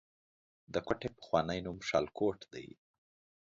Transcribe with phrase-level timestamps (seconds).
[0.73, 2.67] د کوټې پخوانی نوم شالکوټ دی